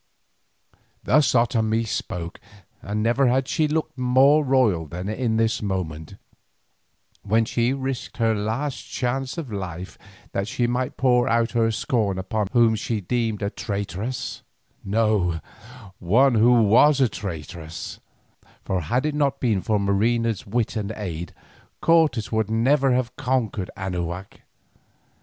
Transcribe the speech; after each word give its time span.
Thus 1.03 1.31
Otomie 1.35 1.85
spoke, 1.87 2.39
and 2.81 3.03
never 3.03 3.27
had 3.27 3.47
she 3.47 3.67
looked 3.67 3.99
more 3.99 4.43
royal 4.43 4.87
than 4.87 5.07
in 5.07 5.37
this 5.37 5.61
moment, 5.61 6.15
when 7.21 7.45
she 7.45 7.71
risked 7.71 8.17
her 8.17 8.33
last 8.33 8.79
chance 8.89 9.37
of 9.37 9.51
life 9.51 9.99
that 10.31 10.47
she 10.47 10.65
might 10.65 10.97
pour 10.97 11.27
out 11.29 11.51
her 11.51 11.69
scorn 11.69 12.17
upon 12.17 12.47
one 12.47 12.47
whom 12.63 12.75
she 12.75 12.99
deemed 12.99 13.43
a 13.43 13.51
traitress, 13.51 14.41
no, 14.83 15.39
one 15.99 16.33
who 16.33 16.63
was 16.63 16.99
a 16.99 17.07
traitress, 17.07 17.99
for 18.63 18.81
had 18.81 19.05
it 19.05 19.13
not 19.13 19.39
been 19.39 19.61
for 19.61 19.77
Marina's 19.79 20.47
wit 20.47 20.75
and 20.75 20.91
aid, 20.95 21.31
Cortes 21.79 22.31
would 22.31 22.49
never 22.49 22.91
have 22.93 23.15
conquered 23.17 23.69
Anahuac. 23.77 24.41